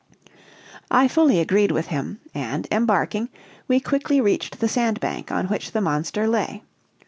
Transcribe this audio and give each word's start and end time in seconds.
I 0.89 1.07
fully 1.07 1.39
agreed 1.39 1.71
with 1.71 1.85
him; 1.89 2.21
and 2.33 2.67
embarking, 2.71 3.29
we 3.67 3.79
quickly 3.79 4.19
reached 4.19 4.59
the 4.59 4.67
sandbank 4.67 5.31
on 5.31 5.45
which 5.45 5.73
the 5.73 5.79
monster 5.81 6.27
lay. 6.27 6.63